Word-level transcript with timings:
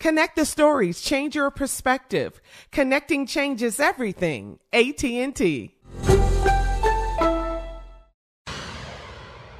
Connect 0.00 0.34
the 0.34 0.46
stories, 0.46 1.02
change 1.02 1.34
your 1.34 1.50
perspective. 1.50 2.40
Connecting 2.72 3.26
changes 3.26 3.78
everything. 3.78 4.58
AT&T. 4.72 5.76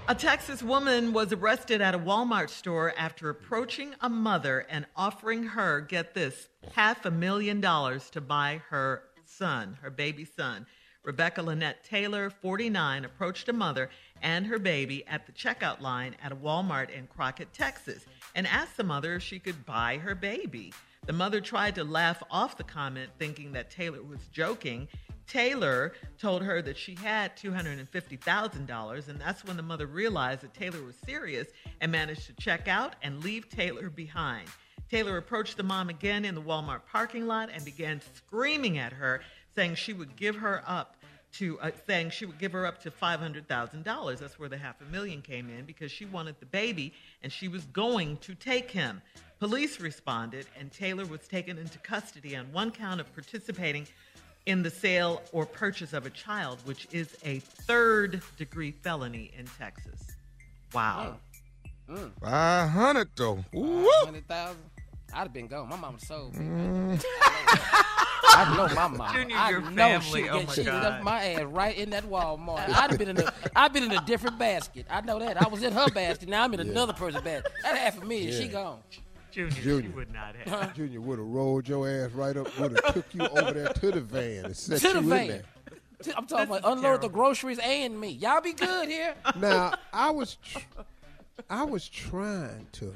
A 0.09 0.15
Texas 0.17 0.63
woman 0.63 1.13
was 1.13 1.33
arrested 1.35 1.83
at 1.83 1.95
a 1.95 1.99
Walmart 1.99 2.49
store 2.49 2.95
after 2.97 3.29
approaching 3.29 3.95
a 4.01 4.09
mother 4.09 4.67
and 4.71 4.87
offering 4.97 5.45
her, 5.45 5.83
get 5.83 6.15
this, 6.15 6.49
half 6.73 7.05
a 7.05 7.11
million 7.11 7.61
dollars 7.61 8.09
to 8.11 8.23
buy 8.23 8.63
her 8.71 9.03
son, 9.27 9.77
her 9.83 9.91
baby 9.91 10.25
son. 10.25 10.67
Rebecca 11.03 11.43
Lynette 11.43 11.83
Taylor, 11.83 12.29
49, 12.29 13.05
approached 13.05 13.49
a 13.49 13.53
mother 13.53 13.89
and 14.23 14.47
her 14.47 14.59
baby 14.59 15.07
at 15.07 15.27
the 15.27 15.33
checkout 15.33 15.81
line 15.81 16.15
at 16.23 16.33
a 16.33 16.37
Walmart 16.37 16.91
in 16.91 17.07
Crockett, 17.07 17.53
Texas 17.53 18.05
and 18.35 18.47
asked 18.47 18.77
the 18.77 18.85
mother 18.85 19.15
if 19.15 19.23
she 19.23 19.39
could 19.39 19.65
buy 19.65 19.97
her 19.99 20.15
baby. 20.15 20.73
The 21.07 21.13
mother 21.13 21.41
tried 21.41 21.75
to 21.77 21.85
laugh 21.85 22.23
off 22.31 22.59
the 22.59 22.65
comment, 22.65 23.11
thinking 23.19 23.53
that 23.53 23.71
Taylor 23.71 24.03
was 24.03 24.21
joking. 24.33 24.87
Taylor 25.27 25.95
told 26.19 26.43
her 26.43 26.61
that 26.61 26.77
she 26.77 26.95
had 26.95 27.37
$250,000, 27.37 29.09
and 29.09 29.21
that's 29.21 29.45
when 29.45 29.57
the 29.57 29.63
mother 29.63 29.87
realized 29.87 30.43
that 30.43 30.53
Taylor 30.53 30.83
was 30.83 30.97
serious 31.07 31.49
and 31.81 31.91
managed 31.91 32.27
to 32.27 32.35
check 32.35 32.69
out 32.69 32.97
and 33.03 33.25
leave 33.25 33.49
Taylor 33.49 33.89
behind. 33.89 34.49
Taylor 34.91 35.19
approached 35.19 35.57
the 35.57 35.63
mom 35.63 35.89
again 35.89 36.25
in 36.25 36.35
the 36.35 36.43
Walmart 36.43 36.81
parking 36.85 37.29
lot 37.29 37.49
and 37.53 37.65
began 37.65 38.01
screaming 38.15 38.79
at 38.79 38.93
her, 38.93 39.21
saying 39.55 39.75
she 39.75 39.93
would 39.93 40.17
give 40.17 40.37
her 40.37 40.63
up 40.67 40.97
to 41.33 41.59
uh, 41.61 41.71
saying 41.87 42.11
she 42.11 42.27
would 42.27 42.39
give 42.39 42.53
her 42.53 42.67
up 42.67 42.83
to 42.83 42.91
$500,000. 42.91 44.19
That's 44.19 44.39
where 44.39 44.49
the 44.49 44.59
half 44.59 44.81
a 44.81 44.85
million 44.85 45.23
came 45.23 45.49
in 45.49 45.65
because 45.65 45.93
she 45.93 46.05
wanted 46.05 46.37
the 46.41 46.47
baby 46.47 46.93
and 47.23 47.33
she 47.33 47.49
was 47.49 47.65
going 47.67 48.17
to 48.19 48.35
take 48.35 48.71
him. 48.71 49.01
Police 49.39 49.81
responded 49.81 50.47
and 50.59 50.73
Taylor 50.73 51.07
was 51.07 51.27
taken 51.27 51.57
into 51.57 51.79
custody 51.79 52.37
on 52.37 52.53
one 52.53 52.71
count 52.71 53.01
of 53.01 53.13
participating 53.15 53.87
in 54.47 54.63
the 54.63 54.71
sale 54.71 55.23
or 55.33 55.47
purchase 55.47 55.93
of 55.93 56.07
a 56.07 56.11
child, 56.11 56.59
which 56.65 56.89
is 56.91 57.17
a 57.25 57.39
third 57.39 58.23
degree 58.37 58.73
felony 58.73 59.31
in 59.39 59.47
Texas. 59.59 60.03
Wow. 60.73 61.17
Mm. 61.89 62.11
500 62.21 63.09
though. 63.17 63.45
500,000. 63.53 64.57
I'd 65.13 65.19
have 65.19 65.33
been 65.33 65.49
gone. 65.49 65.69
My 65.69 65.77
mama 65.77 65.99
sold 66.01 66.37
me. 66.37 66.47
Mm. 66.47 67.05
I 68.33 68.57
know 68.57 68.75
my 68.75 68.75
mama. 68.89 69.11
Junior, 69.15 69.37
I 69.37 69.51
your 69.51 69.61
know 69.63 70.01
family. 70.01 70.23
she, 70.25 70.29
Oh 70.29 70.43
my 70.43 70.53
she 70.53 70.65
God. 70.65 70.83
left 70.83 71.05
my 71.05 71.25
ass 71.25 71.43
right 71.45 71.77
in 71.77 71.91
that 71.91 72.05
Walmart. 72.05 72.69
I'd 72.69 72.91
have 72.91 72.99
been 72.99 73.09
in 73.09 73.19
a, 73.21 73.33
I'd 73.57 73.73
been 73.73 73.85
in 73.85 73.93
a 73.93 74.05
different 74.07 74.39
basket. 74.39 74.87
I 74.91 75.01
know 75.03 75.19
that. 75.19 75.41
I 75.45 75.49
was 75.49 75.63
in 75.63 75.73
her 75.73 75.89
basket. 75.91 76.29
Now 76.29 76.45
I'm 76.45 76.55
in 76.55 76.61
another 76.61 76.93
person's 76.93 77.25
basket. 77.25 77.53
That 77.63 77.77
half 77.77 77.97
of 77.97 78.03
a 78.03 78.07
million, 78.07 78.33
she 78.41 78.49
gone. 78.49 78.79
Junior, 79.31 79.51
she 79.53 79.63
Junior. 79.63 79.91
would 79.91 80.13
not 80.13 80.35
have. 80.37 80.75
Junior 80.75 81.01
would 81.01 81.19
have 81.19 81.29
rolled 81.29 81.69
your 81.69 81.89
ass 81.89 82.11
right 82.13 82.37
up, 82.37 82.59
would 82.59 82.73
have 82.73 82.95
took 82.95 83.07
you 83.15 83.23
over 83.29 83.53
there 83.53 83.69
to 83.69 83.91
the 83.93 84.01
van 84.01 84.47
and 84.47 84.57
set 84.57 84.81
To 84.81 84.89
you 84.89 84.93
the 84.95 84.99
in 85.01 85.09
van. 85.09 85.27
there. 85.29 85.43
I'm 86.17 86.27
talking 86.27 86.47
about 86.47 86.63
unload 86.65 87.03
the 87.03 87.09
groceries 87.09 87.59
and 87.63 88.01
me. 88.01 88.09
Y'all 88.09 88.41
be 88.41 88.53
good 88.55 88.89
here. 88.89 89.15
Now 89.37 89.75
I 89.93 90.11
was, 90.11 90.37
tr- 90.43 90.59
I 91.49 91.63
was 91.65 91.89
trying 91.89 92.67
to 92.73 92.95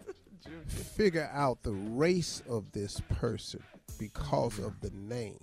figure 0.66 1.28
out 1.32 1.62
the 1.62 1.72
race 1.72 2.42
of 2.48 2.70
this 2.72 3.00
person 3.18 3.62
because 4.00 4.58
of 4.58 4.80
the 4.80 4.90
name. 4.90 5.38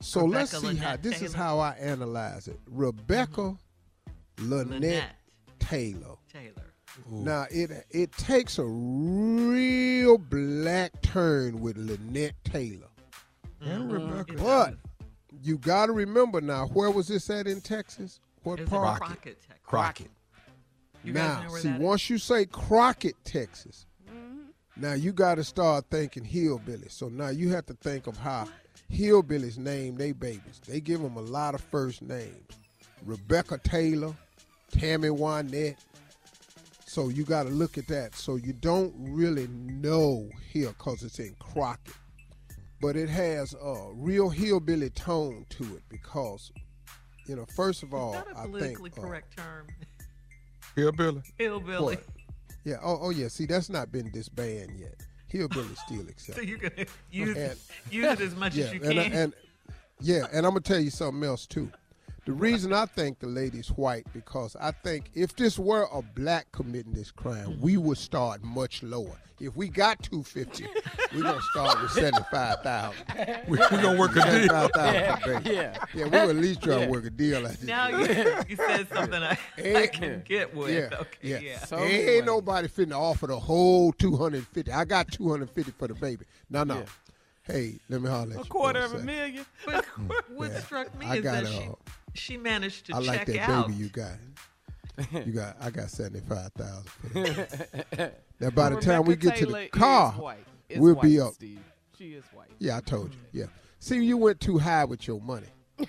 So 0.00 0.24
let's 0.24 0.52
Rebecca 0.52 0.74
see 0.74 0.80
how. 0.80 0.90
Lynette 0.90 1.02
This 1.02 1.22
is 1.22 1.32
how 1.32 1.60
I 1.60 1.70
analyze 1.80 2.48
it. 2.48 2.58
Rebecca 2.68 3.56
Lynette, 4.38 4.68
Lynette 4.68 5.16
Taylor. 5.60 6.16
Taylor. 6.30 6.74
Now 7.08 7.46
it 7.50 7.70
it 7.90 8.12
takes 8.12 8.58
a 8.58 8.64
real 8.64 10.18
black 10.18 11.00
turn 11.00 11.60
with 11.60 11.78
Lynette 11.78 12.34
Taylor. 12.44 12.88
Mm-hmm. 13.62 13.70
And 13.70 13.92
Rebecca. 13.92 14.34
But 14.34 14.74
you 15.42 15.56
got 15.56 15.86
to 15.86 15.92
remember 15.92 16.40
now, 16.40 16.66
where 16.66 16.90
was 16.90 17.08
this 17.08 17.30
at 17.30 17.46
in 17.46 17.60
Texas? 17.60 18.20
What 18.42 18.58
It's 18.58 18.62
in 18.62 18.76
part? 18.76 19.00
Crockett, 19.00 19.40
Texas. 19.40 19.62
Crockett. 19.64 20.10
You 21.04 21.12
guys 21.12 21.22
now, 21.22 21.42
know 21.44 21.50
where 21.50 21.60
see, 21.60 21.68
that 21.68 21.76
is? 21.76 21.82
once 21.82 22.10
you 22.10 22.18
say 22.18 22.44
Crockett, 22.44 23.16
Texas, 23.24 23.86
now 24.76 24.94
you 24.94 25.12
got 25.12 25.36
to 25.36 25.44
start 25.44 25.84
thinking 25.90 26.24
hillbilly. 26.24 26.88
So 26.88 27.08
now 27.08 27.28
you 27.28 27.50
have 27.50 27.66
to 27.66 27.74
think 27.74 28.06
of 28.06 28.16
how 28.16 28.48
hillbillies 28.90 29.58
name 29.58 29.96
their 29.96 30.14
babies. 30.14 30.60
They 30.66 30.80
give 30.80 31.00
them 31.00 31.16
a 31.16 31.20
lot 31.22 31.54
of 31.54 31.60
first 31.60 32.02
names. 32.02 32.48
Rebecca 33.04 33.58
Taylor, 33.58 34.14
Tammy 34.70 35.08
Wynette. 35.08 35.76
So 36.86 37.08
you 37.08 37.24
got 37.24 37.44
to 37.44 37.48
look 37.50 37.78
at 37.78 37.88
that. 37.88 38.14
So 38.14 38.36
you 38.36 38.52
don't 38.52 38.94
really 38.98 39.48
know 39.48 40.28
hill 40.52 40.74
because 40.76 41.02
it's 41.02 41.18
in 41.18 41.34
Crockett. 41.38 41.94
But 42.80 42.96
it 42.96 43.08
has 43.08 43.54
a 43.54 43.90
real 43.94 44.28
hillbilly 44.28 44.90
tone 44.90 45.46
to 45.50 45.62
it 45.62 45.82
because, 45.88 46.50
you 47.26 47.36
know, 47.36 47.46
first 47.54 47.82
of 47.82 47.94
all, 47.94 48.14
Is 48.14 48.24
that 48.24 48.36
a 48.36 48.38
I 48.38 48.42
think 48.42 48.78
politically 48.78 48.90
uh, 48.98 49.20
term? 49.42 49.66
Hillbilly. 50.76 51.22
Hillbilly. 51.38 51.96
what? 51.96 52.04
Yeah. 52.64 52.76
Oh, 52.82 52.98
oh, 53.02 53.10
yeah. 53.10 53.28
See, 53.28 53.46
that's 53.46 53.68
not 53.68 53.90
been 53.92 54.10
disbanded 54.10 54.78
yet. 54.78 54.94
Hillbilly 55.26 55.74
still 55.86 56.00
accept. 56.08 56.36
So 56.36 56.42
accepted. 56.42 56.48
you 56.48 56.58
can 56.58 56.86
use 57.10 57.36
And- 57.36 57.58
use 57.90 58.04
it 58.12 58.20
as 58.20 58.34
much 58.36 58.54
yeah, 58.54 58.66
as 58.66 58.74
you 58.74 58.80
and, 58.82 58.92
can. 58.92 59.12
and 59.12 59.34
yeah, 60.00 60.26
and 60.32 60.44
I'm 60.46 60.52
gonna 60.52 60.60
tell 60.60 60.80
you 60.80 60.90
something 60.90 61.22
else 61.24 61.46
too. 61.46 61.70
The 62.24 62.32
reason 62.32 62.72
I 62.72 62.86
think 62.86 63.18
the 63.18 63.26
lady's 63.26 63.68
white 63.68 64.06
because 64.12 64.54
I 64.60 64.70
think 64.70 65.10
if 65.14 65.34
this 65.34 65.58
were 65.58 65.88
a 65.92 66.02
black 66.02 66.46
committing 66.52 66.92
this 66.92 67.10
crime, 67.10 67.58
we 67.60 67.76
would 67.76 67.98
start 67.98 68.44
much 68.44 68.82
lower. 68.84 69.18
If 69.40 69.56
we 69.56 69.66
got 69.68 70.00
250, 70.04 70.64
we're 71.16 71.22
gonna 71.24 71.40
start 71.50 71.82
with 71.82 71.90
75,000. 71.90 72.94
We, 73.48 73.58
we 73.72 73.82
gonna 73.82 73.98
work 73.98 74.12
a 74.12 74.20
deal. 74.22 74.48
75,000 74.48 75.42
baby. 75.42 75.56
yeah. 75.56 75.76
Yeah, 75.94 76.04
we 76.04 76.10
would 76.10 76.36
at 76.36 76.42
least 76.42 76.62
try 76.62 76.84
to 76.84 76.90
work 76.90 77.04
a 77.06 77.10
deal 77.10 77.40
like 77.40 77.58
this. 77.58 77.64
now 77.64 77.88
you, 77.88 78.06
you 78.48 78.54
said 78.56 78.86
something 78.94 79.20
I, 79.20 79.36
I 79.58 79.86
can 79.88 80.22
get 80.24 80.54
with. 80.54 80.70
yeah, 80.70 80.96
okay, 81.00 81.18
yeah. 81.22 81.38
yeah. 81.40 81.58
So 81.58 81.76
Ain't 81.78 82.06
money. 82.06 82.20
nobody 82.24 82.68
finna 82.68 82.96
offer 82.96 83.26
the 83.26 83.38
whole 83.40 83.92
250. 83.94 84.70
I 84.70 84.84
got 84.84 85.10
250 85.10 85.72
for 85.72 85.88
the 85.88 85.94
baby. 85.94 86.24
No, 86.48 86.62
no. 86.62 86.84
Hey, 87.42 87.80
let 87.88 88.00
me 88.00 88.08
holler 88.08 88.30
at 88.30 88.36
you. 88.36 88.40
A 88.42 88.44
quarter 88.44 88.78
of 88.78 88.92
a 88.92 89.00
second. 89.00 89.06
million. 89.06 89.46
But 89.66 90.30
what 90.30 90.52
Yeah. 90.52 90.60
struck 90.60 90.96
me 90.96 91.06
I 91.06 91.16
is 91.16 91.22
got, 91.24 91.42
that 91.42 91.52
she 91.52 91.58
uh, 91.68 91.72
she 92.14 92.36
managed 92.36 92.86
to 92.86 92.96
I 92.96 92.98
like 92.98 93.26
that 93.26 93.48
out. 93.48 93.68
baby 93.68 93.78
you 93.78 93.88
got. 93.88 94.12
You 95.12 95.32
got. 95.32 95.56
I 95.60 95.70
got 95.70 95.90
seventy 95.90 96.20
five 96.20 96.50
thousand. 96.52 97.46
now 98.40 98.50
by 98.50 98.70
the 98.70 98.80
time 98.80 99.04
we 99.04 99.16
get 99.16 99.36
to 99.36 99.46
the 99.46 99.68
car, 99.68 100.14
we'll 100.76 100.94
be 100.96 101.18
up. 101.20 101.34
Steve. 101.34 101.60
She 101.96 102.14
is 102.14 102.24
white. 102.34 102.48
Yeah, 102.58 102.76
I 102.76 102.80
told 102.80 103.12
you. 103.12 103.40
Yeah. 103.40 103.46
See, 103.78 104.04
you 104.04 104.16
went 104.16 104.40
too 104.40 104.58
high 104.58 104.84
with 104.84 105.06
your 105.06 105.20
money. 105.20 105.46
Yeah. 105.78 105.86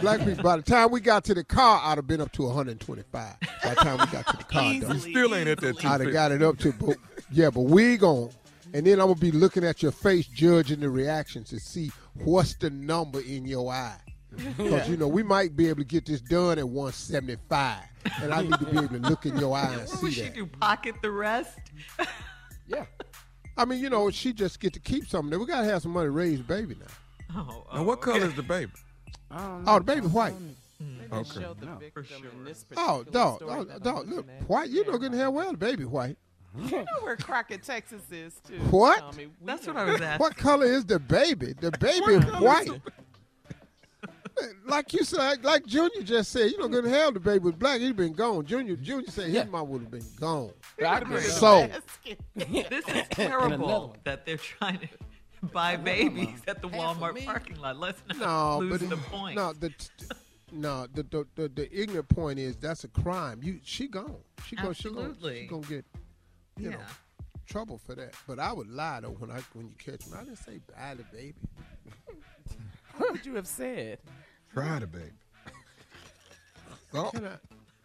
Black 0.00 0.24
people. 0.24 0.42
By 0.42 0.56
the 0.56 0.62
time 0.62 0.90
we 0.90 1.00
got 1.00 1.24
to 1.24 1.34
the 1.34 1.44
car, 1.44 1.80
I'd 1.84 1.98
have 1.98 2.06
been 2.06 2.20
up 2.20 2.32
to 2.32 2.42
125. 2.42 3.36
By 3.62 3.68
the 3.68 3.74
time 3.76 3.98
we 3.98 4.06
got 4.06 4.26
to 4.26 4.36
the 4.36 4.44
car, 4.44 4.62
though. 4.62 4.70
Easily, 4.70 5.10
Still 5.12 5.34
ain't 5.34 5.48
at 5.48 5.60
that. 5.60 5.84
I'd 5.84 6.00
have 6.00 6.12
got 6.12 6.32
it 6.32 6.42
up 6.42 6.58
to. 6.58 6.72
But, 6.72 6.96
yeah, 7.30 7.50
but 7.50 7.62
we 7.62 7.96
gon' 7.96 8.30
and 8.74 8.84
then 8.84 9.00
I'm 9.00 9.06
gonna 9.06 9.14
be 9.20 9.30
looking 9.30 9.64
at 9.64 9.82
your 9.82 9.92
face, 9.92 10.26
judging 10.26 10.80
the 10.80 10.90
reactions 10.90 11.48
to 11.50 11.60
see 11.60 11.92
what's 12.24 12.54
the 12.54 12.70
number 12.70 13.20
in 13.20 13.46
your 13.46 13.72
eye. 13.72 13.96
Because 14.56 14.88
you 14.88 14.96
know 14.96 15.08
we 15.08 15.22
might 15.22 15.56
be 15.56 15.68
able 15.68 15.78
to 15.80 15.84
get 15.84 16.06
this 16.06 16.20
done 16.20 16.58
at 16.58 16.68
175, 16.68 17.78
and 18.22 18.32
I 18.34 18.42
need 18.42 18.52
to 18.58 18.64
be 18.66 18.78
able 18.78 18.88
to 18.88 18.98
look 18.98 19.26
in 19.26 19.36
your 19.38 19.56
eye 19.56 19.72
and 19.72 19.80
What 19.80 19.88
see 19.88 20.04
would 20.06 20.12
she 20.12 20.20
that. 20.22 20.34
do? 20.34 20.46
Pocket 20.46 20.94
the 21.02 21.10
rest? 21.10 21.58
Yeah. 22.66 22.86
I 23.58 23.66
mean, 23.66 23.78
you 23.82 23.90
know, 23.90 24.08
she 24.10 24.32
just 24.32 24.58
get 24.58 24.72
to 24.72 24.80
keep 24.80 25.06
something. 25.06 25.38
We 25.38 25.44
gotta 25.44 25.66
have 25.66 25.82
some 25.82 25.92
money 25.92 26.06
to 26.06 26.10
raise 26.10 26.40
baby 26.40 26.74
now. 26.80 27.36
Oh, 27.36 27.64
oh 27.70 27.76
And 27.76 27.86
what 27.86 27.98
okay. 27.98 28.12
color 28.12 28.24
is 28.26 28.34
the 28.34 28.42
baby? 28.42 28.72
I 29.30 29.36
don't 29.38 29.68
Oh, 29.68 29.78
the 29.78 29.84
baby 29.84 30.06
white. 30.06 30.32
Mm. 30.32 31.10
They 31.10 31.16
Okay. 31.16 31.40
showed 31.40 31.60
the 31.60 31.66
No. 31.66 31.76
victim 31.76 32.04
For 32.22 32.28
in 32.30 32.44
this 32.44 32.64
Oh, 32.76 33.04
particular 33.04 33.12
dog, 33.12 33.36
story 33.36 33.50
dog, 33.56 33.66
that 33.68 33.74
I'm 33.76 33.82
dog, 33.82 34.06
look, 34.08 34.16
looking 34.16 34.30
at. 34.30 34.48
white. 34.48 34.70
You 34.70 34.84
know 34.90 34.98
good 34.98 35.12
and 35.12 35.20
hell 35.20 35.32
well 35.34 35.50
the 35.52 35.58
baby 35.58 35.84
white. 35.84 36.16
You 36.56 36.70
know 36.70 36.84
where 37.02 37.16
Crockett, 37.16 37.62
Texas 37.64 38.02
is 38.10 38.32
too. 38.48 38.58
What? 38.70 39.00
Tommy. 39.00 39.26
We 39.26 39.32
That's 39.44 39.66
know. 39.66 39.74
what 39.74 39.82
I 39.82 39.84
was 39.92 40.00
asking. 40.00 40.24
What 40.24 40.36
color 40.36 40.66
is 40.66 40.86
the 40.86 40.98
baby? 40.98 41.52
The 41.60 41.70
baby 41.72 42.14
is 42.14 42.24
white. 42.40 42.80
Like 44.66 44.92
you 44.92 45.04
said, 45.04 45.44
like 45.44 45.66
Junior 45.66 46.02
just 46.02 46.30
said, 46.32 46.50
you 46.50 46.58
know 46.58 46.68
good 46.68 46.84
and 46.84 46.94
hell 46.94 47.12
the 47.12 47.20
baby 47.20 47.40
was 47.44 47.54
black. 47.54 47.80
He'd 47.80 47.96
been 47.96 48.12
gone. 48.12 48.44
Junior, 48.44 48.76
Junior 48.76 49.10
said 49.10 49.26
his 49.26 49.34
Yeah. 49.34 49.44
mom 49.44 49.68
would 49.70 49.82
have 49.82 49.90
been 49.90 50.04
gone. 50.20 50.52
I 50.84 50.98
agree. 50.98 51.20
So 51.20 51.68
This 52.34 52.88
is 52.88 53.02
terrible 53.10 53.96
that 54.04 54.24
they're 54.26 54.36
trying 54.36 54.78
to 54.80 54.88
buy 55.52 55.76
babies 55.76 56.40
at 56.48 56.62
the 56.62 56.68
Walmart 56.68 57.24
parking 57.24 57.58
lot. 57.58 57.78
Let's 57.78 58.00
not 58.08 58.18
no, 58.18 58.58
lose 58.58 58.80
but 58.80 58.90
the 58.90 58.96
point. 59.10 59.36
no, 59.36 59.52
the 59.52 59.72
no, 60.52 60.86
the, 60.94 61.02
the 61.02 61.26
the 61.34 61.48
the 61.48 61.80
ignorant 61.82 62.08
point 62.08 62.38
is 62.38 62.56
that's 62.56 62.84
a 62.84 62.88
crime. 62.88 63.40
You 63.42 63.58
she 63.64 63.88
gone. 63.88 64.16
She 64.46 64.56
go. 64.56 64.72
She 64.72 64.88
gonna, 64.88 65.00
Absolutely. 65.10 65.40
she 65.42 65.46
gonna 65.48 65.62
get 65.62 65.84
you 66.58 66.70
yeah. 66.70 66.76
know 66.76 66.78
trouble 67.46 67.76
for 67.78 67.94
that. 67.94 68.14
But 68.26 68.38
I 68.38 68.52
would 68.52 68.68
lie 68.70 69.00
though 69.00 69.10
when 69.18 69.30
I 69.30 69.40
when 69.52 69.66
you 69.68 69.74
catch 69.76 70.06
me. 70.06 70.12
I 70.16 70.24
didn't 70.24 70.36
say 70.38 70.60
buy 70.74 70.94
the 70.94 71.02
baby. 71.16 71.34
What 72.96 73.12
would 73.12 73.26
you 73.26 73.34
have 73.34 73.48
said? 73.48 73.98
Try 74.54 74.78
the 74.78 74.86
baby. 74.86 75.04
Oh, 76.96 77.10
Can 77.12 77.24
I? 77.26 77.30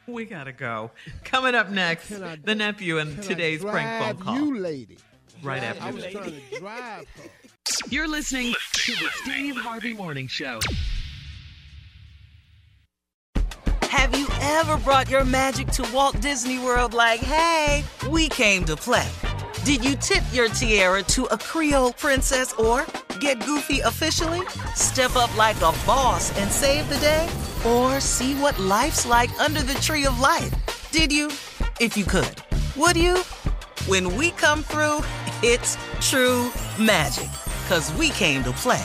We 0.05 0.23
gotta 0.25 0.51
go. 0.51 0.91
Coming 1.23 1.55
up 1.55 1.71
next, 1.71 2.11
I- 2.11 2.35
the 2.43 2.53
nephew 2.53 2.99
and 2.99 3.21
today's 3.23 3.65
I 3.65 3.71
prank 3.71 4.17
phone 4.17 4.23
call. 4.25 4.35
You 4.35 4.59
lady. 4.59 4.99
right 5.41 5.63
I 5.63 5.65
after 5.65 5.93
was 5.93 6.03
this. 6.03 6.13
trying 6.13 6.31
to 6.51 6.59
drive 6.59 7.07
her. 7.15 7.29
You're 7.89 8.07
listening 8.07 8.53
to 8.73 8.91
the 8.93 9.09
Steve 9.23 9.55
Harvey 9.57 9.93
Morning 9.95 10.27
Show. 10.27 10.59
Have 13.83 14.15
you 14.15 14.27
ever 14.41 14.77
brought 14.77 15.09
your 15.09 15.25
magic 15.25 15.67
to 15.69 15.87
Walt 15.91 16.19
Disney 16.21 16.59
World 16.59 16.93
like, 16.93 17.19
hey, 17.19 17.83
we 18.11 18.29
came 18.29 18.63
to 18.65 18.75
play? 18.75 19.07
Did 19.65 19.83
you 19.83 19.95
tip 19.95 20.23
your 20.31 20.49
tiara 20.49 21.01
to 21.03 21.25
a 21.25 21.37
Creole 21.37 21.93
princess 21.93 22.53
or 22.53 22.85
get 23.19 23.45
goofy 23.45 23.81
officially? 23.81 24.41
Step 24.75 25.15
up 25.15 25.35
like 25.37 25.57
a 25.57 25.73
boss 25.85 26.35
and 26.37 26.49
save 26.51 26.87
the 26.89 26.97
day? 26.97 27.27
Or 27.65 27.99
see 27.99 28.33
what 28.35 28.57
life's 28.59 29.05
like 29.05 29.29
under 29.39 29.61
the 29.61 29.73
tree 29.75 30.05
of 30.05 30.19
life? 30.19 30.89
Did 30.91 31.11
you? 31.11 31.27
If 31.79 31.95
you 31.95 32.05
could. 32.05 32.35
Would 32.75 32.95
you? 32.95 33.17
When 33.87 34.15
we 34.15 34.31
come 34.31 34.63
through, 34.63 35.01
it's 35.43 35.77
true 35.99 36.51
magic. 36.79 37.29
Cause 37.67 37.93
we 37.93 38.09
came 38.09 38.43
to 38.43 38.51
play. 38.51 38.83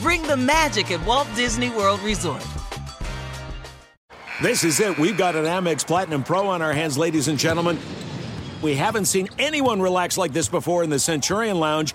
Bring 0.00 0.22
the 0.22 0.36
magic 0.36 0.90
at 0.90 1.04
Walt 1.06 1.28
Disney 1.34 1.70
World 1.70 2.00
Resort. 2.00 2.44
This 4.42 4.62
is 4.62 4.78
it. 4.80 4.96
We've 4.98 5.16
got 5.18 5.34
an 5.34 5.44
Amex 5.46 5.86
Platinum 5.86 6.22
Pro 6.22 6.46
on 6.46 6.62
our 6.62 6.72
hands, 6.72 6.96
ladies 6.96 7.28
and 7.28 7.38
gentlemen. 7.38 7.78
We 8.62 8.74
haven't 8.74 9.06
seen 9.06 9.28
anyone 9.38 9.80
relax 9.80 10.18
like 10.18 10.32
this 10.32 10.48
before 10.48 10.84
in 10.84 10.90
the 10.90 10.98
Centurion 10.98 11.58
Lounge. 11.58 11.94